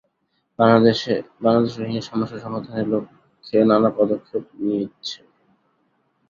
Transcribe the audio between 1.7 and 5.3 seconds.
রোহিঙ্গা সমস্যা সমাধানের লক্ষ্যে নানা পদক্ষেপ নিয়েছে।